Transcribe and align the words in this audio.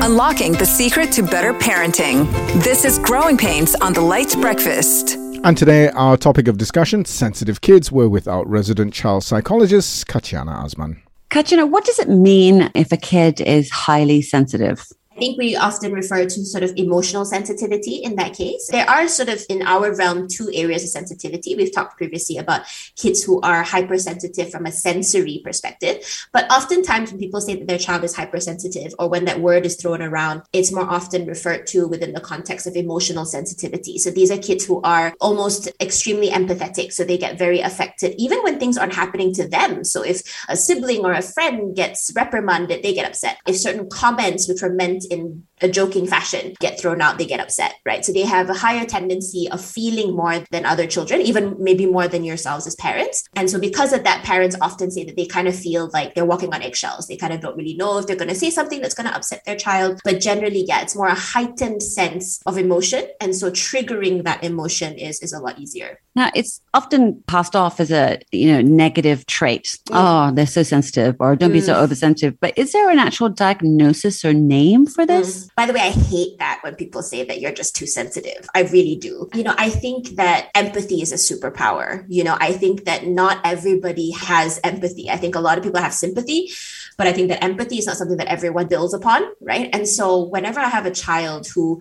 Unlocking 0.00 0.52
the 0.52 0.64
secret 0.64 1.10
to 1.12 1.22
better 1.24 1.52
parenting. 1.52 2.30
This 2.62 2.84
is 2.84 3.00
Growing 3.00 3.36
Pains 3.36 3.74
on 3.74 3.92
the 3.92 4.00
Light 4.00 4.32
Breakfast. 4.40 5.16
And 5.42 5.56
today, 5.56 5.88
our 5.88 6.16
topic 6.16 6.46
of 6.46 6.56
discussion 6.56 7.04
sensitive 7.04 7.60
kids. 7.60 7.90
We're 7.90 8.08
with 8.08 8.28
our 8.28 8.46
resident 8.46 8.94
child 8.94 9.24
psychologist, 9.24 10.06
Katiana 10.06 10.64
Azman. 10.64 11.02
Katiana, 11.30 11.66
what 11.66 11.84
does 11.84 11.98
it 11.98 12.08
mean 12.08 12.70
if 12.76 12.92
a 12.92 12.96
kid 12.96 13.40
is 13.40 13.70
highly 13.70 14.22
sensitive? 14.22 14.86
I 15.18 15.20
think 15.20 15.36
we 15.36 15.56
often 15.56 15.92
refer 15.92 16.26
to 16.26 16.44
sort 16.44 16.62
of 16.62 16.72
emotional 16.76 17.24
sensitivity 17.24 17.96
in 17.96 18.14
that 18.16 18.34
case. 18.34 18.68
There 18.70 18.88
are 18.88 19.08
sort 19.08 19.28
of 19.28 19.42
in 19.48 19.62
our 19.62 19.92
realm 19.92 20.28
two 20.28 20.48
areas 20.54 20.84
of 20.84 20.90
sensitivity. 20.90 21.56
We've 21.56 21.74
talked 21.74 21.96
previously 21.96 22.36
about 22.38 22.62
kids 22.94 23.24
who 23.24 23.40
are 23.40 23.64
hypersensitive 23.64 24.48
from 24.52 24.64
a 24.64 24.70
sensory 24.70 25.40
perspective, 25.42 26.06
but 26.32 26.48
oftentimes 26.52 27.10
when 27.10 27.18
people 27.18 27.40
say 27.40 27.56
that 27.56 27.66
their 27.66 27.78
child 27.78 28.04
is 28.04 28.14
hypersensitive 28.14 28.94
or 29.00 29.08
when 29.08 29.24
that 29.24 29.40
word 29.40 29.66
is 29.66 29.74
thrown 29.74 30.02
around, 30.02 30.42
it's 30.52 30.70
more 30.70 30.88
often 30.88 31.26
referred 31.26 31.66
to 31.66 31.88
within 31.88 32.12
the 32.12 32.20
context 32.20 32.68
of 32.68 32.76
emotional 32.76 33.24
sensitivity. 33.24 33.98
So 33.98 34.12
these 34.12 34.30
are 34.30 34.38
kids 34.38 34.66
who 34.66 34.80
are 34.82 35.12
almost 35.20 35.66
extremely 35.80 36.30
empathetic. 36.30 36.92
So 36.92 37.02
they 37.02 37.18
get 37.18 37.36
very 37.36 37.58
affected 37.58 38.14
even 38.18 38.40
when 38.44 38.60
things 38.60 38.78
aren't 38.78 38.94
happening 38.94 39.34
to 39.34 39.48
them. 39.48 39.82
So 39.82 40.02
if 40.02 40.22
a 40.48 40.54
sibling 40.54 41.04
or 41.04 41.12
a 41.12 41.22
friend 41.22 41.74
gets 41.74 42.12
reprimanded, 42.14 42.84
they 42.84 42.94
get 42.94 43.08
upset. 43.08 43.38
If 43.48 43.56
certain 43.56 43.90
comments 43.90 44.46
which 44.46 44.62
were 44.62 44.72
meant 44.72 45.06
in 45.10 45.47
a 45.60 45.68
joking 45.68 46.06
fashion 46.06 46.54
get 46.60 46.80
thrown 46.80 47.00
out, 47.00 47.18
they 47.18 47.26
get 47.26 47.40
upset, 47.40 47.74
right? 47.84 48.04
So 48.04 48.12
they 48.12 48.22
have 48.22 48.50
a 48.50 48.54
higher 48.54 48.84
tendency 48.84 49.48
of 49.50 49.64
feeling 49.64 50.14
more 50.14 50.44
than 50.50 50.64
other 50.64 50.86
children, 50.86 51.20
even 51.20 51.56
maybe 51.58 51.86
more 51.86 52.08
than 52.08 52.24
yourselves 52.24 52.66
as 52.66 52.74
parents. 52.76 53.24
And 53.34 53.50
so 53.50 53.58
because 53.58 53.92
of 53.92 54.04
that, 54.04 54.24
parents 54.24 54.56
often 54.60 54.90
say 54.90 55.04
that 55.04 55.16
they 55.16 55.26
kind 55.26 55.48
of 55.48 55.56
feel 55.56 55.90
like 55.92 56.14
they're 56.14 56.24
walking 56.24 56.54
on 56.54 56.62
eggshells. 56.62 57.06
They 57.06 57.16
kind 57.16 57.32
of 57.32 57.40
don't 57.40 57.56
really 57.56 57.74
know 57.74 57.98
if 57.98 58.06
they're 58.06 58.16
going 58.16 58.28
to 58.28 58.34
say 58.34 58.50
something 58.50 58.80
that's 58.80 58.94
going 58.94 59.08
to 59.08 59.14
upset 59.14 59.44
their 59.44 59.56
child. 59.56 60.00
But 60.04 60.20
generally, 60.20 60.64
yeah, 60.66 60.82
it's 60.82 60.96
more 60.96 61.08
a 61.08 61.14
heightened 61.14 61.82
sense 61.82 62.40
of 62.46 62.58
emotion. 62.58 63.06
And 63.20 63.34
so 63.34 63.50
triggering 63.50 64.24
that 64.24 64.44
emotion 64.44 64.96
is, 64.96 65.20
is 65.20 65.32
a 65.32 65.40
lot 65.40 65.58
easier. 65.58 66.00
Now, 66.14 66.30
it's 66.34 66.60
often 66.74 67.22
passed 67.28 67.54
off 67.54 67.78
as 67.78 67.92
a, 67.92 68.18
you 68.32 68.52
know, 68.52 68.60
negative 68.60 69.26
trait. 69.26 69.78
Mm. 69.88 69.92
Oh, 69.92 70.34
they're 70.34 70.46
so 70.46 70.62
sensitive 70.62 71.16
or 71.20 71.36
don't 71.36 71.50
mm. 71.50 71.54
be 71.54 71.60
so 71.60 71.74
mm. 71.74 71.82
oversensitive. 71.82 72.40
But 72.40 72.58
is 72.58 72.72
there 72.72 72.90
an 72.90 72.98
actual 72.98 73.28
diagnosis 73.28 74.24
or 74.24 74.32
name 74.32 74.86
for 74.86 75.06
this? 75.06 75.46
Mm. 75.46 75.47
By 75.56 75.66
the 75.66 75.72
way, 75.72 75.80
I 75.80 75.90
hate 75.90 76.38
that 76.38 76.60
when 76.62 76.74
people 76.74 77.02
say 77.02 77.24
that 77.24 77.40
you're 77.40 77.52
just 77.52 77.74
too 77.74 77.86
sensitive. 77.86 78.48
I 78.54 78.62
really 78.62 78.96
do. 78.96 79.28
You 79.34 79.42
know, 79.42 79.54
I 79.56 79.70
think 79.70 80.10
that 80.16 80.50
empathy 80.54 81.02
is 81.02 81.12
a 81.12 81.16
superpower. 81.16 82.04
You 82.08 82.24
know, 82.24 82.36
I 82.38 82.52
think 82.52 82.84
that 82.84 83.06
not 83.06 83.40
everybody 83.44 84.12
has 84.12 84.60
empathy. 84.62 85.10
I 85.10 85.16
think 85.16 85.34
a 85.34 85.40
lot 85.40 85.58
of 85.58 85.64
people 85.64 85.80
have 85.80 85.94
sympathy, 85.94 86.50
but 86.96 87.06
I 87.06 87.12
think 87.12 87.28
that 87.28 87.42
empathy 87.42 87.78
is 87.78 87.86
not 87.86 87.96
something 87.96 88.18
that 88.18 88.28
everyone 88.28 88.68
builds 88.68 88.94
upon, 88.94 89.22
right? 89.40 89.68
And 89.72 89.88
so 89.88 90.24
whenever 90.24 90.60
I 90.60 90.68
have 90.68 90.86
a 90.86 90.90
child 90.90 91.46
who 91.48 91.80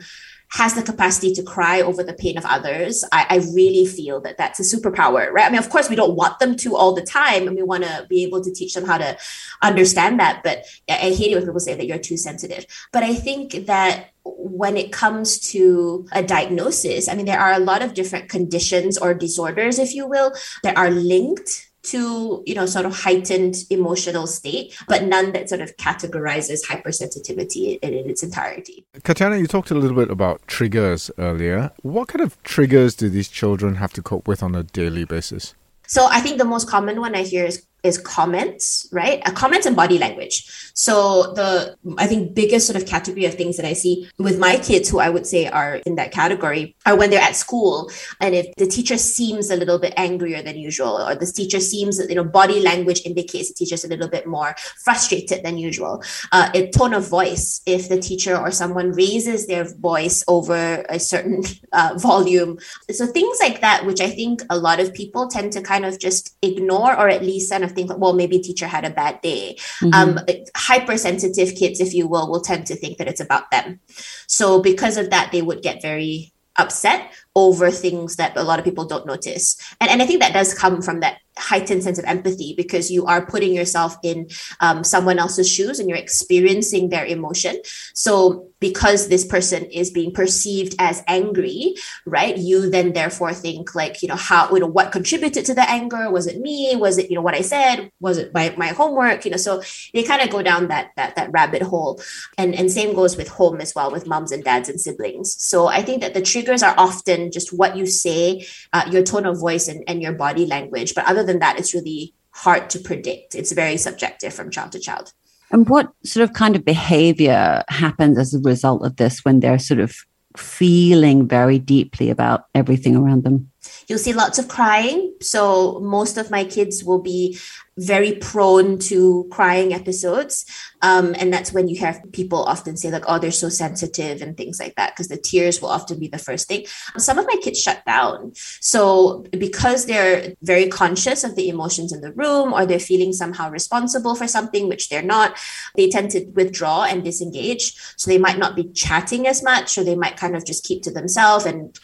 has 0.50 0.73
the 0.73 0.84
capacity 0.84 1.34
to 1.34 1.44
cry 1.44 1.81
over 1.81 2.03
the 2.03 2.14
pain 2.14 2.38
of 2.38 2.45
others, 2.45 3.03
I, 3.12 3.26
I, 3.30 3.36
really 3.53 3.86
feel 3.86 4.22
that 4.22 4.38
that's 4.38 4.59
a 4.59 4.64
superpower, 4.64 5.30
right? 5.30 5.45
I 5.45 5.50
mean, 5.50 5.59
of 5.59 5.70
course, 5.70 5.89
we 5.89 5.95
don't 5.95 6.16
want 6.16 6.39
them 6.39 6.56
to 6.58 6.76
all 6.76 6.94
the 6.94 7.02
time, 7.02 7.48
and 7.48 7.56
we 7.56 7.64
want 7.64 7.84
to 7.84 8.06
be 8.09 8.23
able 8.23 8.42
to 8.42 8.54
teach 8.54 8.73
them 8.73 8.86
how 8.86 8.98
to 8.98 9.17
understand 9.62 10.20
that. 10.22 10.44
But 10.44 10.66
I 10.89 11.12
hate 11.12 11.31
it 11.31 11.36
when 11.36 11.45
people 11.45 11.59
say 11.59 11.76
that 11.76 11.86
you're 11.86 11.98
too 11.98 12.16
sensitive. 12.16 12.66
But 12.94 13.04
I 13.04 13.14
think 13.14 13.66
that 13.66 14.12
when 14.23 14.78
it 14.78 14.92
comes 14.94 15.39
to 15.52 16.08
a 16.14 16.23
diagnosis, 16.23 17.09
I 17.09 17.16
mean, 17.16 17.26
there 17.26 17.39
are 17.39 17.54
a 17.54 17.59
lot 17.59 17.82
of 17.82 17.94
different 17.94 18.30
conditions 18.30 18.98
or 18.98 19.14
disorders, 19.14 19.80
if 19.80 19.94
you 19.94 20.08
will, 20.08 20.34
that 20.64 20.78
are 20.78 20.89
linked 20.89 21.67
to 21.92 22.44
you 22.46 22.56
know 22.56 22.66
sort 22.66 22.86
of 22.86 22.94
heightened 22.94 23.56
emotional 23.70 24.28
state 24.28 24.78
but 24.88 25.04
none 25.04 25.32
that 25.32 25.50
sort 25.50 25.62
of 25.62 25.76
categorizes 25.78 26.66
hypersensitivity 26.66 27.80
in, 27.82 27.94
in 27.94 28.10
its 28.10 28.24
entirety. 28.24 28.86
Katiana, 29.00 29.40
you 29.40 29.48
talked 29.48 29.72
a 29.72 29.76
little 29.76 29.96
bit 29.96 30.10
about 30.10 30.46
triggers 30.48 31.12
earlier. 31.18 31.72
What 31.82 32.08
kind 32.08 32.22
of 32.22 32.42
triggers 32.44 32.96
do 32.96 33.10
these 33.10 33.30
children 33.30 33.76
have 33.76 33.94
to 33.94 34.02
cope 34.02 34.28
with 34.28 34.42
on 34.44 34.56
a 34.56 34.64
daily 34.64 35.06
basis? 35.06 35.54
So 35.88 36.08
i 36.11 36.20
think 36.20 36.38
the 36.38 36.45
most 36.45 36.70
common 36.70 37.00
one 37.00 37.16
i 37.16 37.23
hear 37.23 37.45
is 37.45 37.66
is 37.83 37.98
comments, 37.98 38.88
right? 38.92 39.21
A 39.26 39.32
comments 39.32 39.65
and 39.65 39.76
body 39.76 39.98
language. 39.98 40.71
So 40.73 41.33
the 41.33 41.76
I 41.98 42.08
think 42.08 42.33
biggest 42.33 42.67
sort 42.67 42.82
of 42.82 42.88
category 42.88 43.26
of 43.26 43.36
things 43.36 43.58
that 43.58 43.65
I 43.65 43.73
see 43.73 44.10
with 44.17 44.39
my 44.39 44.58
kids 44.58 44.89
who 44.89 44.99
I 44.99 45.10
would 45.10 45.26
say 45.26 45.48
are 45.48 45.76
in 45.86 45.95
that 45.95 46.11
category 46.11 46.76
are 46.86 46.95
when 46.95 47.10
they're 47.10 47.21
at 47.21 47.36
school 47.36 47.89
and 48.20 48.36
if 48.36 48.54
the 48.58 48.67
teacher 48.67 48.98
seems 48.98 49.49
a 49.49 49.55
little 49.55 49.80
bit 49.80 49.93
angrier 49.98 50.42
than 50.42 50.58
usual 50.58 51.02
or 51.02 51.16
the 51.16 51.26
teacher 51.26 51.60
seems 51.60 51.99
you 52.10 52.16
know 52.16 52.23
body 52.23 52.60
language 52.60 53.02
indicates 53.05 53.49
the 53.49 53.55
teacher's 53.55 53.86
a 53.86 53.87
little 53.87 54.08
bit 54.08 54.27
more 54.27 54.55
frustrated 54.83 55.43
than 55.43 55.58
usual. 55.58 56.04
Uh, 56.32 56.49
a 56.54 56.70
tone 56.70 56.93
of 56.93 57.08
voice 57.08 57.61
if 57.66 57.89
the 57.89 57.99
teacher 57.99 58.37
or 58.37 58.52
someone 58.52 58.92
raises 58.92 59.48
their 59.48 59.64
voice 59.64 60.23
over 60.27 60.86
a 60.89 60.99
certain 60.99 61.43
uh, 61.73 61.93
volume. 61.98 62.58
So 62.92 63.05
things 63.05 63.37
like 63.42 63.61
that, 63.61 63.86
which 63.86 64.02
I 64.02 64.10
think 64.10 64.42
a 64.49 64.58
lot 64.58 64.80
of 64.80 64.93
people 64.93 65.27
tend 65.27 65.54
to 65.54 65.61
kind 65.61 65.86
of 65.86 65.99
just 65.99 66.36
ignore 66.42 66.98
or 66.98 67.10
at 67.10 67.23
least 67.23 67.52
kind 67.52 67.64
of 67.64 67.67
think, 67.70 67.92
well, 67.98 68.14
maybe 68.14 68.39
teacher 68.39 68.67
had 68.67 68.86
a 68.86 68.89
bad 68.89 69.22
day. 69.22 69.55
Mm-hmm. 69.82 69.94
Um, 69.94 70.20
hypersensitive 70.55 71.55
kids, 71.55 71.80
if 71.80 71.94
you 71.94 72.08
will, 72.08 72.30
will 72.30 72.42
tend 72.42 72.66
to 72.67 72.76
think 72.76 72.98
that 72.98 73.08
it's 73.08 73.22
about 73.22 73.52
them. 73.52 73.80
So 74.28 74.61
because 74.61 74.98
of 74.98 75.10
that, 75.10 75.32
they 75.32 75.42
would 75.42 75.61
get 75.61 75.82
very 75.82 76.33
upset 76.58 77.11
over 77.36 77.70
things 77.70 78.16
that 78.16 78.36
a 78.36 78.44
lot 78.44 78.60
of 78.60 78.66
people 78.66 78.86
don't 78.86 79.05
notice. 79.05 79.58
And, 79.80 79.89
and 79.89 80.02
I 80.02 80.05
think 80.05 80.22
that 80.22 80.33
does 80.33 80.54
come 80.54 80.82
from 80.82 81.02
that 81.02 81.20
heightened 81.37 81.83
sense 81.83 81.99
of 81.99 82.05
empathy 82.05 82.53
because 82.55 82.92
you 82.92 83.05
are 83.05 83.25
putting 83.25 83.53
yourself 83.53 83.95
in 84.03 84.30
um, 84.59 84.83
someone 84.83 85.20
else's 85.20 85.49
shoes 85.49 85.80
and 85.80 85.89
you're 85.89 85.98
experiencing 85.98 86.89
their 86.89 87.05
emotion. 87.05 87.59
So 87.93 88.48
because 88.59 89.08
this 89.08 89.25
person 89.25 89.65
is 89.65 89.92
being 89.92 90.11
perceived 90.11 90.75
as 90.80 91.03
angry, 91.08 91.75
right? 92.05 92.37
You 92.37 92.70
then 92.70 92.93
therefore 92.93 93.33
think 93.33 93.75
like, 93.75 94.02
you 94.02 94.08
know, 94.08 94.15
how, 94.15 94.52
you 94.52 94.59
know, 94.59 94.67
what 94.67 94.92
contributed 94.92 95.45
to 95.45 95.53
the 95.53 95.70
anger? 95.70 96.09
Was 96.09 96.27
it 96.27 96.42
me? 96.42 96.75
Was 96.75 96.98
it, 96.98 97.09
you 97.09 97.15
know, 97.15 97.21
what 97.21 97.36
I 97.36 97.42
said? 97.42 97.92
Was 97.99 98.17
it 98.17 98.33
my, 98.33 98.54
my 98.58 98.67
homework? 98.69 99.25
You 99.25 99.31
know, 99.31 99.37
so 99.37 99.61
they 99.93 100.04
kind 100.04 100.21
of 100.21 100.30
go 100.30 100.42
down 100.42 100.69
that, 100.69 100.92
that, 100.95 101.15
that 101.15 101.31
rabbit 101.31 101.61
hole. 101.61 102.02
And, 102.37 102.55
and 102.55 102.71
same 102.71 102.95
goes 102.95 103.15
with 103.15 103.27
home 103.27 103.61
as 103.61 103.75
well, 103.75 103.92
with 103.92 104.08
moms 104.08 104.31
and 104.31 104.43
dads 104.43 104.69
and 104.69 104.81
siblings. 104.81 105.39
So 105.42 105.67
I 105.67 105.83
think 105.83 106.02
that 106.02 106.14
the 106.14 106.21
triggers 106.21 106.64
are 106.64 106.75
often 106.77 107.31
just 107.31 107.54
what 107.54 107.77
you 107.77 107.86
say, 107.86 108.48
uh, 108.73 108.89
your 108.92 109.04
tone 109.04 109.25
of 109.25 109.39
voice 109.39 109.67
and, 109.67 109.83
and 109.87 110.02
your 110.02 110.14
body 110.14 110.45
language. 110.45 110.95
But 110.95 111.05
other 111.05 111.23
than 111.27 111.39
that, 111.39 111.60
it's 111.60 111.73
really 111.73 112.14
hard 112.32 112.70
to 112.71 112.80
predict. 112.80 113.36
It's 113.36 113.52
very 113.52 113.77
subjective 113.77 114.33
from 114.33 114.52
child 114.52 114.71
to 114.71 114.80
child. 114.80 115.14
And 115.52 115.70
what 115.70 115.92
sort 116.04 116.23
of 116.23 116.33
kind 116.33 116.55
of 116.55 116.65
behavior 116.65 117.64
happens 117.70 118.17
as 118.17 118.33
a 118.33 118.39
result 118.39 118.86
of 118.86 118.98
this 118.98 119.23
when 119.23 119.39
they're 119.39 119.60
sort 119.60 119.80
of 119.80 119.95
feeling 120.36 121.27
very 121.27 121.58
deeply 121.58 122.10
about 122.10 122.45
everything 122.54 122.95
around 122.95 123.23
them? 123.23 123.52
You'll 123.87 123.99
see 123.99 124.14
lots 124.14 124.39
of 124.39 124.48
crying. 124.48 125.14
So 125.21 125.80
most 125.80 126.17
of 126.17 126.30
my 126.30 126.43
kids 126.43 126.83
will 126.83 127.02
be 127.02 127.37
very 127.77 128.13
prone 128.13 128.80
to 128.80 129.27
crying 129.31 129.74
episodes. 129.74 130.45
Um, 130.81 131.15
and 131.18 131.33
that's 131.33 131.51
when 131.51 131.68
you 131.68 131.77
hear 131.77 132.01
people 132.12 132.44
often 132.44 132.77
say, 132.77 132.92
like, 132.92 133.06
oh, 133.07 133.19
they're 133.19 133.31
so 133.31 133.50
sensitive 133.50 134.21
and 134.21 134.36
things 134.38 134.60
like 134.60 134.75
that, 134.75 134.94
because 134.94 135.07
the 135.07 135.18
tears 135.18 135.62
will 135.62 135.69
often 135.69 136.00
be 136.00 136.07
the 136.07 136.18
first 136.18 136.48
thing. 136.48 136.66
Some 136.98 137.18
of 137.18 137.25
my 137.25 137.36
kids 137.42 137.62
shut 137.62 137.83
down. 137.86 138.33
So, 138.36 139.25
because 139.31 139.86
they're 139.86 140.33
very 140.42 140.68
conscious 140.68 141.24
of 141.24 141.36
the 141.36 141.50
emotions 141.50 141.94
in 141.94 142.01
the 142.01 142.12
room 142.12 142.54
or 142.54 142.66
they're 142.66 142.80
feeling 142.80 143.13
somehow 143.13 143.50
responsible 143.50 144.16
for 144.16 144.27
something, 144.27 144.68
which 144.68 144.89
they're 144.89 145.01
not, 145.01 145.38
they 145.75 145.89
tend 145.89 146.12
to 146.12 146.25
withdraw 146.36 146.83
and 146.83 147.04
disengage. 147.04 147.74
So, 147.95 148.12
they 148.12 148.19
might 148.19 148.38
not 148.38 148.56
be 148.56 148.69
chatting 148.71 149.27
as 149.27 149.42
much, 149.44 149.77
or 149.77 149.83
they 149.83 149.95
might 149.95 150.18
kind 150.18 150.36
of 150.36 150.45
just 150.45 150.63
keep 150.63 150.83
to 150.83 150.92
themselves 150.92 151.45
and 151.45 151.77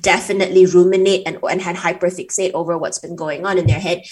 definitely 0.00 0.66
ruminate 0.66 1.22
and, 1.26 1.38
and 1.48 1.60
hyperfixate 1.60 2.52
over 2.54 2.78
what's 2.78 2.98
been 2.98 3.16
going 3.16 3.46
on 3.46 3.58
in 3.58 3.66
their 3.66 3.80
head. 3.80 4.02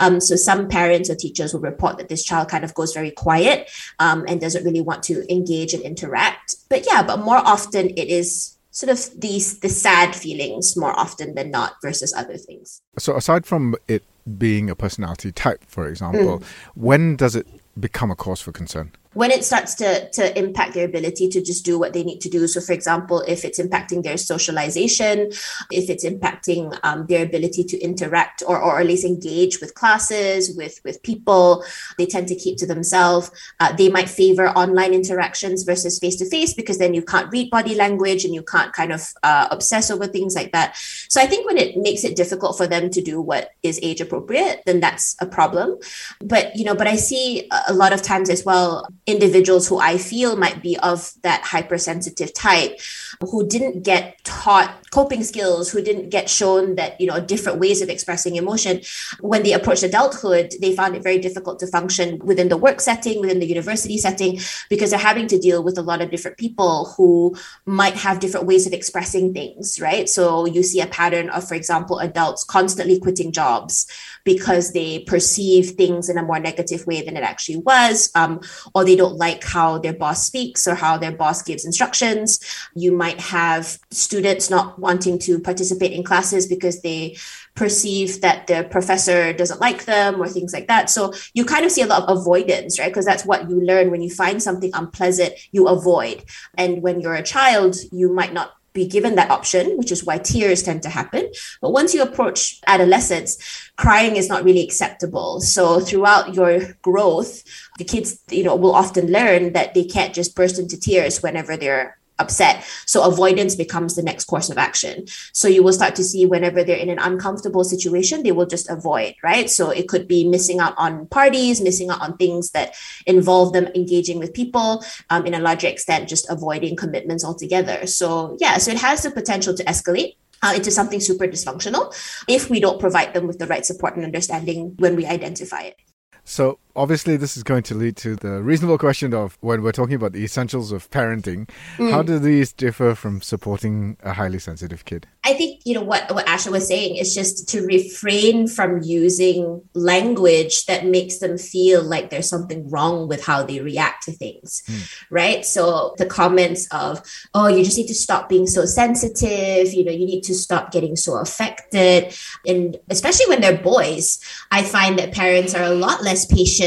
Um, 0.00 0.20
so, 0.20 0.34
some 0.34 0.68
parents 0.68 1.08
or 1.08 1.14
teachers 1.14 1.54
will 1.54 1.60
report 1.60 1.98
that 1.98 2.08
this 2.08 2.24
child 2.24 2.48
kind 2.48 2.64
of 2.64 2.74
goes 2.74 2.92
very 2.92 3.12
quiet 3.12 3.70
um, 3.98 4.24
and 4.26 4.40
doesn't 4.40 4.64
really 4.64 4.80
want 4.80 5.02
to 5.04 5.30
engage 5.32 5.72
and 5.72 5.82
interact. 5.82 6.56
But 6.68 6.86
yeah, 6.86 7.02
but 7.02 7.20
more 7.20 7.36
often 7.38 7.90
it 7.90 8.08
is 8.08 8.56
sort 8.72 8.90
of 8.90 9.20
these 9.20 9.60
the 9.60 9.68
sad 9.68 10.16
feelings 10.16 10.76
more 10.76 10.98
often 10.98 11.34
than 11.34 11.50
not 11.50 11.74
versus 11.82 12.12
other 12.14 12.36
things. 12.36 12.82
So 12.98 13.16
aside 13.16 13.46
from 13.46 13.76
it 13.88 14.02
being 14.38 14.70
a 14.70 14.74
personality 14.74 15.32
type, 15.32 15.64
for 15.66 15.88
example, 15.88 16.38
mm. 16.38 16.44
when 16.74 17.16
does 17.16 17.36
it 17.36 17.46
become 17.78 18.10
a 18.10 18.16
cause 18.16 18.40
for 18.40 18.52
concern? 18.52 18.92
When 19.14 19.30
it 19.30 19.44
starts 19.44 19.74
to 19.74 20.08
to 20.10 20.38
impact 20.38 20.74
their 20.74 20.84
ability 20.84 21.28
to 21.28 21.42
just 21.42 21.64
do 21.64 21.78
what 21.78 21.92
they 21.92 22.04
need 22.04 22.20
to 22.20 22.28
do. 22.28 22.46
So 22.46 22.60
for 22.60 22.72
example 22.72 23.22
if 23.26 23.44
it's 23.44 23.58
impacting 23.58 24.02
their 24.02 24.16
socialization 24.16 25.30
if 25.70 25.90
it's 25.90 26.04
impacting 26.04 26.78
um, 26.84 27.06
their 27.06 27.24
ability 27.24 27.64
to 27.64 27.78
interact 27.80 28.42
or, 28.46 28.60
or 28.60 28.78
at 28.78 28.86
least 28.86 29.04
engage 29.04 29.60
with 29.60 29.74
classes 29.74 30.54
with 30.56 30.80
with 30.84 31.02
people 31.02 31.64
they 31.98 32.06
tend 32.06 32.28
to 32.28 32.36
keep 32.36 32.56
to 32.58 32.66
themselves. 32.66 33.30
Uh, 33.58 33.72
they 33.72 33.88
might 33.88 34.08
favor 34.08 34.48
online 34.50 34.94
interactions 34.94 35.64
versus 35.64 35.98
face 35.98 36.16
to 36.16 36.28
face 36.28 36.54
because 36.54 36.78
then 36.78 36.94
you 36.94 37.02
can't 37.02 37.30
read 37.32 37.50
body 37.50 37.74
language 37.74 38.24
and 38.24 38.34
you 38.34 38.42
can't 38.42 38.72
kind 38.72 38.92
of 38.92 39.12
uh, 39.22 39.48
obsess 39.50 39.90
over 39.90 40.06
things 40.06 40.34
like 40.34 40.52
that. 40.52 40.76
So 41.08 41.20
i 41.20 41.26
think 41.26 41.46
when 41.46 41.56
it 41.56 41.76
makes 41.76 42.04
it 42.04 42.14
difficult 42.14 42.56
for 42.56 42.66
them 42.66 42.90
to 42.90 43.02
do 43.02 43.20
what 43.20 43.50
is 43.62 43.80
age 43.82 44.00
appropriate 44.00 44.62
then 44.66 44.78
that's 44.78 45.16
a 45.20 45.26
problem. 45.26 45.78
But 46.20 46.54
you 46.54 46.64
know 46.64 46.74
but 46.76 46.86
i 46.86 46.94
see 46.94 47.48
a 47.68 47.74
lot 47.74 47.92
of 47.92 48.02
times 48.02 48.30
as 48.30 48.44
well 48.44 48.86
individuals 49.06 49.68
who 49.68 49.78
I 49.78 49.98
feel 49.98 50.36
might 50.36 50.62
be 50.62 50.78
of 50.78 51.12
that 51.22 51.42
hypersensitive 51.42 52.34
type 52.34 52.78
who 53.20 53.46
didn't 53.46 53.82
get 53.82 54.22
taught 54.24 54.76
coping 54.90 55.22
skills, 55.22 55.70
who 55.70 55.82
didn't 55.82 56.10
get 56.10 56.28
shown 56.28 56.74
that, 56.74 57.00
you 57.00 57.06
know, 57.06 57.20
different 57.20 57.58
ways 57.58 57.80
of 57.80 57.88
expressing 57.88 58.36
emotion. 58.36 58.80
When 59.20 59.42
they 59.42 59.52
approached 59.52 59.82
adulthood, 59.82 60.52
they 60.60 60.74
found 60.74 60.96
it 60.96 61.02
very 61.02 61.18
difficult 61.18 61.58
to 61.60 61.66
function 61.66 62.18
within 62.20 62.48
the 62.48 62.56
work 62.56 62.80
setting, 62.80 63.20
within 63.20 63.40
the 63.40 63.46
university 63.46 63.98
setting, 63.98 64.40
because 64.68 64.90
they're 64.90 64.98
having 64.98 65.26
to 65.28 65.38
deal 65.38 65.62
with 65.62 65.78
a 65.78 65.82
lot 65.82 66.00
of 66.00 66.10
different 66.10 66.38
people 66.38 66.86
who 66.96 67.36
might 67.66 67.94
have 67.94 68.20
different 68.20 68.46
ways 68.46 68.66
of 68.66 68.72
expressing 68.72 69.32
things, 69.32 69.80
right? 69.80 70.08
So 70.08 70.44
you 70.46 70.62
see 70.62 70.80
a 70.80 70.86
pattern 70.86 71.30
of, 71.30 71.46
for 71.46 71.54
example, 71.54 71.98
adults 71.98 72.44
constantly 72.44 72.98
quitting 72.98 73.32
jobs 73.32 73.86
because 74.24 74.72
they 74.72 75.00
perceive 75.00 75.70
things 75.70 76.08
in 76.08 76.18
a 76.18 76.22
more 76.22 76.38
negative 76.38 76.86
way 76.86 77.02
than 77.02 77.16
it 77.16 77.22
actually 77.22 77.56
was, 77.56 78.10
um, 78.14 78.40
or 78.74 78.84
they 78.90 78.96
don't 78.96 79.18
like 79.18 79.44
how 79.44 79.78
their 79.78 79.92
boss 79.92 80.26
speaks 80.26 80.66
or 80.66 80.74
how 80.74 80.98
their 80.98 81.12
boss 81.12 81.44
gives 81.44 81.64
instructions. 81.64 82.40
You 82.74 82.90
might 82.90 83.20
have 83.20 83.78
students 83.92 84.50
not 84.50 84.80
wanting 84.80 85.16
to 85.20 85.38
participate 85.38 85.92
in 85.92 86.02
classes 86.02 86.48
because 86.48 86.82
they 86.82 87.16
perceive 87.54 88.20
that 88.22 88.48
the 88.48 88.66
professor 88.68 89.32
doesn't 89.32 89.60
like 89.60 89.84
them 89.84 90.20
or 90.20 90.26
things 90.26 90.52
like 90.52 90.66
that. 90.66 90.90
So 90.90 91.12
you 91.34 91.44
kind 91.44 91.64
of 91.64 91.70
see 91.70 91.82
a 91.82 91.86
lot 91.86 92.02
of 92.02 92.18
avoidance, 92.18 92.80
right? 92.80 92.90
Because 92.90 93.04
that's 93.04 93.24
what 93.24 93.48
you 93.48 93.60
learn 93.60 93.92
when 93.92 94.02
you 94.02 94.10
find 94.10 94.42
something 94.42 94.72
unpleasant, 94.74 95.34
you 95.52 95.68
avoid. 95.68 96.24
And 96.58 96.82
when 96.82 97.00
you're 97.00 97.14
a 97.14 97.22
child, 97.22 97.76
you 97.92 98.12
might 98.12 98.32
not 98.32 98.56
be 98.72 98.86
given 98.86 99.16
that 99.16 99.30
option, 99.30 99.76
which 99.76 99.92
is 99.92 100.04
why 100.04 100.18
tears 100.18 100.62
tend 100.62 100.82
to 100.82 100.88
happen. 100.88 101.30
But 101.60 101.72
once 101.72 101.94
you 101.94 102.02
approach 102.02 102.60
adolescence, 102.66 103.38
crying 103.76 104.16
is 104.16 104.28
not 104.28 104.44
really 104.44 104.64
acceptable. 104.64 105.40
So 105.40 105.80
throughout 105.80 106.34
your 106.34 106.74
growth, 106.82 107.42
the 107.78 107.84
kids, 107.84 108.20
you 108.30 108.44
know, 108.44 108.56
will 108.56 108.74
often 108.74 109.10
learn 109.10 109.52
that 109.52 109.74
they 109.74 109.84
can't 109.84 110.14
just 110.14 110.34
burst 110.34 110.58
into 110.58 110.78
tears 110.78 111.22
whenever 111.22 111.56
they're 111.56 111.99
upset. 112.20 112.64
So 112.86 113.02
avoidance 113.02 113.56
becomes 113.56 113.96
the 113.96 114.02
next 114.02 114.24
course 114.24 114.50
of 114.50 114.58
action. 114.58 115.06
So 115.32 115.48
you 115.48 115.62
will 115.62 115.72
start 115.72 115.94
to 115.96 116.04
see 116.04 116.26
whenever 116.26 116.62
they're 116.62 116.76
in 116.76 116.90
an 116.90 116.98
uncomfortable 116.98 117.64
situation, 117.64 118.22
they 118.22 118.32
will 118.32 118.46
just 118.46 118.70
avoid, 118.70 119.14
right? 119.22 119.48
So 119.48 119.70
it 119.70 119.88
could 119.88 120.06
be 120.06 120.28
missing 120.28 120.60
out 120.60 120.74
on 120.76 121.06
parties, 121.06 121.60
missing 121.60 121.90
out 121.90 122.00
on 122.00 122.16
things 122.16 122.50
that 122.50 122.74
involve 123.06 123.52
them 123.52 123.66
engaging 123.74 124.18
with 124.18 124.34
people, 124.34 124.84
um, 125.08 125.26
in 125.26 125.34
a 125.34 125.40
larger 125.40 125.68
extent, 125.68 126.08
just 126.08 126.30
avoiding 126.30 126.76
commitments 126.76 127.24
altogether. 127.24 127.86
So 127.86 128.36
yeah, 128.38 128.58
so 128.58 128.70
it 128.70 128.78
has 128.78 129.02
the 129.02 129.10
potential 129.10 129.54
to 129.54 129.64
escalate. 129.64 130.16
Uh, 130.42 130.54
into 130.56 130.70
something 130.70 131.00
super 131.00 131.28
dysfunctional 131.28 131.94
if 132.26 132.48
we 132.48 132.60
don't 132.60 132.80
provide 132.80 133.12
them 133.12 133.26
with 133.26 133.38
the 133.38 133.46
right 133.46 133.66
support 133.66 133.94
and 133.96 134.06
understanding 134.06 134.74
when 134.78 134.96
we 134.96 135.04
identify 135.04 135.60
it. 135.60 135.76
So 136.24 136.58
obviously 136.76 137.16
this 137.16 137.36
is 137.36 137.42
going 137.42 137.62
to 137.64 137.74
lead 137.74 137.96
to 137.96 138.16
the 138.16 138.42
reasonable 138.42 138.78
question 138.78 139.14
of 139.14 139.36
when 139.40 139.62
we're 139.62 139.72
talking 139.72 139.94
about 139.94 140.12
the 140.12 140.24
essentials 140.24 140.72
of 140.72 140.90
parenting, 140.90 141.48
mm. 141.76 141.90
how 141.90 142.02
do 142.02 142.18
these 142.18 142.52
differ 142.52 142.94
from 142.94 143.20
supporting 143.20 143.96
a 144.02 144.12
highly 144.12 144.38
sensitive 144.38 144.84
kid? 144.84 145.06
I 145.24 145.34
think 145.34 145.60
you 145.64 145.74
know 145.74 145.82
what 145.82 146.12
what 146.14 146.26
Asha 146.26 146.50
was 146.50 146.66
saying 146.66 146.96
is 146.96 147.14
just 147.14 147.48
to 147.50 147.64
refrain 147.66 148.48
from 148.48 148.82
using 148.82 149.62
language 149.74 150.64
that 150.66 150.86
makes 150.86 151.18
them 151.18 151.36
feel 151.36 151.82
like 151.82 152.10
there's 152.10 152.28
something 152.28 152.68
wrong 152.70 153.08
with 153.08 153.24
how 153.24 153.42
they 153.42 153.60
react 153.60 154.04
to 154.04 154.12
things, 154.12 154.62
mm. 154.66 154.92
right? 155.10 155.44
So 155.44 155.94
the 155.98 156.06
comments 156.06 156.66
of 156.72 157.02
oh 157.34 157.48
you 157.48 157.64
just 157.64 157.76
need 157.76 157.88
to 157.88 157.94
stop 157.94 158.28
being 158.28 158.46
so 158.46 158.64
sensitive, 158.64 159.72
you 159.74 159.84
know 159.84 159.92
you 159.92 160.06
need 160.06 160.22
to 160.22 160.34
stop 160.34 160.72
getting 160.72 160.96
so 160.96 161.16
affected, 161.18 162.16
and 162.46 162.76
especially 162.88 163.26
when 163.28 163.40
they're 163.40 163.58
boys, 163.58 164.18
I 164.50 164.62
find 164.62 164.98
that 164.98 165.12
parents 165.12 165.54
are 165.54 165.64
a 165.64 165.74
lot 165.74 166.02
less 166.02 166.26
patient. 166.26 166.59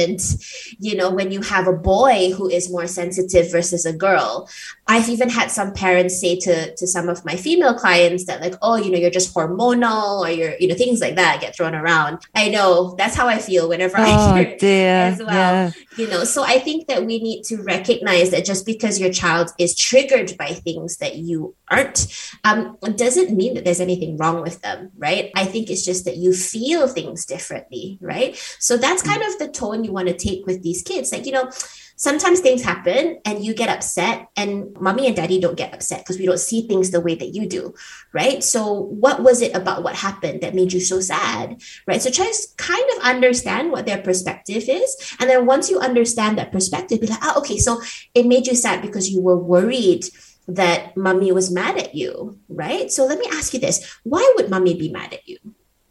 You 0.80 0.96
know 0.96 1.10
when 1.10 1.32
you 1.32 1.42
have 1.42 1.68
a 1.68 1.74
boy 1.74 2.32
who 2.32 2.50
is 2.50 2.72
more 2.72 2.88
sensitive 2.88 3.52
versus 3.52 3.86
a 3.86 3.94
girl, 3.94 4.50
I've 4.88 5.08
even 5.10 5.30
had 5.30 5.52
some 5.52 5.74
parents 5.74 6.20
say 6.20 6.38
to 6.40 6.76
to 6.76 6.88
some 6.88 7.10
of 7.10 7.24
my 7.24 7.36
female 7.36 7.74
clients 7.74 8.26
that 8.26 8.42
like, 8.42 8.56
oh, 8.62 8.76
you 8.76 8.92
know, 8.92 8.98
you're 8.98 9.10
just 9.10 9.34
hormonal 9.34 10.22
or 10.22 10.30
you're, 10.30 10.56
you 10.60 10.68
know, 10.68 10.76
things 10.76 11.00
like 11.00 11.16
that 11.16 11.42
get 11.42 11.56
thrown 11.56 11.76
around. 11.76 12.20
I 12.36 12.50
know 12.50 12.96
that's 12.98 13.16
how 13.16 13.28
I 13.28 13.38
feel 13.38 13.70
whenever 13.70 13.98
oh, 13.98 14.04
I 14.04 14.44
hear 14.44 14.58
dear. 14.58 14.96
as 14.96 15.20
well. 15.20 15.30
Yeah. 15.30 15.72
You 15.98 16.08
know, 16.08 16.24
so 16.24 16.44
I 16.44 16.60
think 16.60 16.88
that 16.88 17.06
we 17.06 17.20
need 17.20 17.44
to 17.46 17.58
recognize 17.64 18.32
that 18.32 18.46
just 18.46 18.66
because 18.66 19.00
your 19.00 19.12
child 19.12 19.52
is 19.58 19.76
triggered 19.76 20.36
by 20.38 20.48
things 20.48 20.98
that 20.98 21.16
you 21.16 21.56
aren't, 21.74 22.08
um, 22.44 22.78
doesn't 22.96 23.36
mean 23.36 23.56
that 23.56 23.66
there's 23.66 23.80
anything 23.80 24.18
wrong 24.18 24.42
with 24.42 24.62
them, 24.62 24.92
right? 24.98 25.32
I 25.36 25.46
think 25.46 25.70
it's 25.70 25.86
just 25.86 26.06
that 26.06 26.18
you 26.18 26.34
feel 26.34 26.88
things 26.88 27.26
differently, 27.26 27.98
right? 28.02 28.36
So 28.60 28.78
that's 28.78 29.02
kind 29.02 29.22
of 29.22 29.40
the 29.40 29.50
tone 29.50 29.84
you 29.84 29.92
want 29.92 30.08
to 30.08 30.18
take 30.18 30.46
with 30.46 30.64
these 30.64 30.84
kids. 30.84 31.12
Like, 31.12 31.26
you 31.26 31.32
know, 31.32 31.50
sometimes 31.96 32.40
things 32.40 32.64
happen 32.64 33.20
and 33.26 33.44
you 33.44 33.54
get 33.54 33.70
upset 33.70 34.28
and 34.36 34.76
mommy 34.80 35.08
and 35.08 35.16
daddy 35.16 35.40
don't 35.40 35.58
get 35.58 35.74
upset 35.74 36.00
because 36.00 36.18
we 36.18 36.26
don't 36.26 36.40
see 36.40 36.68
things 36.68 36.92
the 36.92 37.00
way 37.00 37.16
that 37.16 37.30
you 37.30 37.48
do 37.48 37.74
right 38.14 38.44
so 38.44 38.74
what 38.74 39.22
was 39.22 39.42
it 39.42 39.56
about 39.56 39.84
what 39.84 39.96
happened 39.96 40.42
that 40.42 40.56
made 40.56 40.74
you 40.74 40.80
so 40.80 41.00
sad 41.00 41.62
right 41.88 42.02
so 42.02 42.10
try 42.10 42.26
to 42.26 42.48
kind 42.58 42.84
of 42.98 43.04
understand 43.04 43.72
what 43.72 43.86
their 43.86 44.02
perspective 44.02 44.64
is 44.68 45.16
and 45.20 45.30
then 45.30 45.46
once 45.46 45.70
you 45.70 45.80
understand 45.80 46.38
that 46.38 46.52
perspective 46.52 47.00
be 47.00 47.08
like 47.08 47.20
oh 47.22 47.36
okay 47.38 47.58
so 47.58 47.80
it 48.14 48.26
made 48.26 48.48
you 48.48 48.56
sad 48.56 48.82
because 48.82 49.10
you 49.10 49.22
were 49.22 49.38
worried 49.38 50.04
that 50.48 50.96
mommy 50.98 51.32
was 51.32 51.52
mad 51.52 51.78
at 51.78 51.96
you 51.96 52.38
right 52.50 52.92
so 52.92 53.06
let 53.06 53.20
me 53.20 53.26
ask 53.32 53.54
you 53.54 53.60
this 53.60 54.00
why 54.04 54.34
would 54.36 54.50
mommy 54.50 54.74
be 54.74 54.92
mad 54.92 55.14
at 55.14 55.28
you 55.28 55.38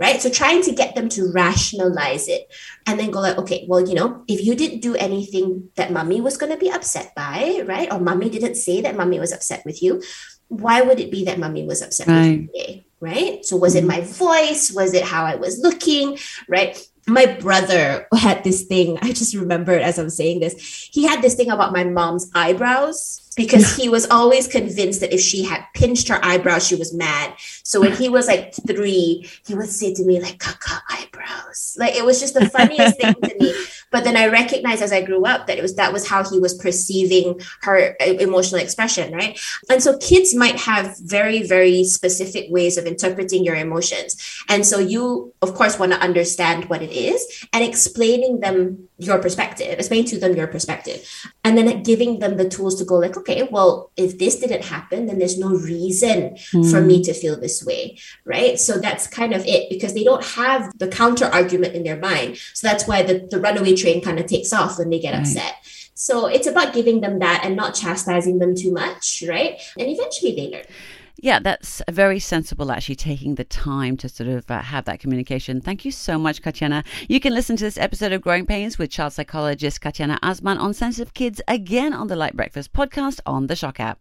right? 0.02 0.20
So 0.20 0.28
trying 0.28 0.62
to 0.62 0.72
get 0.72 0.96
them 0.96 1.08
to 1.10 1.30
rationalize 1.32 2.26
it 2.26 2.52
and 2.86 2.98
then 2.98 3.12
go 3.12 3.20
like, 3.20 3.38
okay, 3.38 3.64
well, 3.68 3.86
you 3.86 3.94
know, 3.94 4.24
if 4.26 4.44
you 4.44 4.56
didn't 4.56 4.80
do 4.80 4.96
anything 4.96 5.68
that 5.76 5.92
mommy 5.92 6.20
was 6.20 6.36
going 6.36 6.50
to 6.50 6.58
be 6.58 6.72
upset 6.72 7.14
by, 7.14 7.62
right? 7.66 7.90
Or 7.92 8.00
mommy 8.00 8.28
didn't 8.28 8.56
say 8.56 8.80
that 8.80 8.96
mommy 8.96 9.20
was 9.20 9.32
upset 9.32 9.64
with 9.64 9.80
you, 9.80 10.02
why 10.48 10.82
would 10.82 10.98
it 10.98 11.12
be 11.12 11.24
that 11.26 11.38
mommy 11.38 11.64
was 11.64 11.82
upset 11.82 12.08
right. 12.08 12.16
with 12.16 12.40
you 12.40 12.46
today? 12.48 12.86
Right. 12.98 13.44
So 13.44 13.56
was 13.56 13.76
mm-hmm. 13.76 13.90
it 13.90 13.94
my 13.94 14.00
voice? 14.00 14.72
Was 14.72 14.92
it 14.92 15.04
how 15.04 15.24
I 15.24 15.36
was 15.36 15.60
looking? 15.60 16.18
Right 16.48 16.76
my 17.08 17.26
brother 17.26 18.06
had 18.16 18.44
this 18.44 18.62
thing. 18.62 18.96
I 19.02 19.10
just 19.12 19.34
remembered 19.34 19.82
as 19.82 19.98
I'm 19.98 20.08
saying 20.08 20.38
this. 20.38 20.88
He 20.92 21.04
had 21.04 21.20
this 21.20 21.34
thing 21.34 21.50
about 21.50 21.72
my 21.72 21.82
mom's 21.82 22.30
eyebrows 22.32 23.21
because 23.34 23.76
he 23.76 23.88
was 23.88 24.06
always 24.10 24.46
convinced 24.46 25.00
that 25.00 25.12
if 25.12 25.20
she 25.20 25.44
had 25.44 25.64
pinched 25.74 26.08
her 26.08 26.18
eyebrows, 26.24 26.66
she 26.66 26.74
was 26.74 26.94
mad. 26.94 27.34
So 27.62 27.80
when 27.80 27.92
he 27.92 28.08
was 28.08 28.26
like 28.26 28.54
three, 28.66 29.28
he 29.46 29.54
would 29.54 29.68
say 29.68 29.94
to 29.94 30.04
me, 30.04 30.20
like, 30.20 30.38
Kaka 30.38 30.82
eyebrows. 30.90 31.76
Like 31.78 31.94
it 31.94 32.04
was 32.04 32.20
just 32.20 32.34
the 32.34 32.48
funniest 32.48 33.00
thing 33.00 33.14
to 33.14 33.34
me. 33.38 33.54
But 33.90 34.04
then 34.04 34.16
I 34.16 34.26
recognized 34.28 34.82
as 34.82 34.92
I 34.92 35.02
grew 35.02 35.24
up 35.26 35.46
that 35.46 35.58
it 35.58 35.62
was 35.62 35.76
that 35.76 35.92
was 35.92 36.08
how 36.08 36.28
he 36.28 36.38
was 36.40 36.54
perceiving 36.54 37.40
her 37.60 37.94
uh, 38.00 38.04
emotional 38.04 38.60
expression, 38.60 39.12
right? 39.12 39.38
And 39.68 39.82
so 39.82 39.98
kids 39.98 40.34
might 40.34 40.58
have 40.60 40.98
very, 40.98 41.42
very 41.42 41.84
specific 41.84 42.46
ways 42.50 42.78
of 42.78 42.86
interpreting 42.86 43.44
your 43.44 43.54
emotions. 43.54 44.16
And 44.48 44.66
so 44.66 44.78
you, 44.78 45.34
of 45.42 45.54
course, 45.54 45.78
want 45.78 45.92
to 45.92 45.98
understand 45.98 46.70
what 46.70 46.82
it 46.82 46.90
is 46.90 47.46
and 47.52 47.62
explaining 47.62 48.40
them 48.40 48.88
your 48.98 49.18
perspective, 49.18 49.78
explain 49.78 50.06
to 50.06 50.18
them 50.18 50.34
your 50.34 50.46
perspective, 50.46 51.06
and 51.44 51.58
then 51.58 51.82
giving 51.82 52.20
them 52.20 52.36
the 52.36 52.48
tools 52.48 52.76
to 52.76 52.84
go 52.84 52.94
like, 52.96 53.16
okay, 53.16 53.48
well, 53.50 53.90
if 53.96 54.18
this 54.18 54.38
didn't 54.38 54.64
happen, 54.64 55.06
then 55.06 55.18
there's 55.18 55.38
no 55.38 55.48
reason 55.48 56.36
mm. 56.52 56.70
for 56.70 56.80
me 56.80 56.98
hmm. 56.98 57.02
to 57.02 57.14
feel 57.14 57.38
this 57.38 57.64
way, 57.64 57.98
right? 58.24 58.60
So 58.60 58.78
that's 58.78 59.08
kind 59.08 59.34
of 59.34 59.44
it 59.44 59.68
because 59.68 59.92
they 59.92 60.04
don't 60.04 60.24
have 60.24 60.76
the 60.78 60.86
counter 60.86 61.24
argument 61.26 61.74
in 61.74 61.82
their 61.82 61.98
mind. 61.98 62.36
So 62.54 62.68
that's 62.68 62.86
why 62.86 63.02
the, 63.02 63.26
the 63.28 63.40
runaway 63.40 63.74
train 63.74 64.02
kind 64.02 64.20
of 64.20 64.26
takes 64.26 64.52
off 64.52 64.78
when 64.78 64.90
they 64.90 65.00
get 65.00 65.14
right. 65.14 65.20
upset. 65.20 65.54
So 65.94 66.26
it's 66.26 66.46
about 66.46 66.74
giving 66.74 67.00
them 67.00 67.18
that 67.18 67.42
and 67.44 67.56
not 67.56 67.74
chastising 67.74 68.38
them 68.38 68.54
too 68.54 68.72
much, 68.72 69.24
right? 69.28 69.60
And 69.78 69.88
eventually 69.88 70.34
they 70.34 70.48
learn. 70.48 70.64
Yeah, 71.18 71.38
that's 71.38 71.82
very 71.90 72.18
sensible, 72.18 72.72
actually, 72.72 72.96
taking 72.96 73.36
the 73.36 73.44
time 73.44 73.96
to 73.98 74.08
sort 74.08 74.28
of 74.28 74.50
uh, 74.50 74.60
have 74.60 74.86
that 74.86 74.98
communication. 74.98 75.60
Thank 75.60 75.84
you 75.84 75.92
so 75.92 76.18
much, 76.18 76.42
Katiana. 76.42 76.84
You 77.08 77.20
can 77.20 77.34
listen 77.34 77.56
to 77.58 77.64
this 77.64 77.78
episode 77.78 78.12
of 78.12 78.22
Growing 78.22 78.46
Pains 78.46 78.78
with 78.78 78.90
child 78.90 79.12
psychologist 79.12 79.80
Katiana 79.80 80.18
Asman 80.20 80.58
on 80.58 80.74
sensitive 80.74 81.14
kids 81.14 81.40
again 81.46 81.92
on 81.92 82.08
the 82.08 82.16
Light 82.16 82.34
Breakfast 82.34 82.72
podcast 82.72 83.20
on 83.26 83.46
the 83.46 83.54
Shock 83.54 83.78
app. 83.78 83.90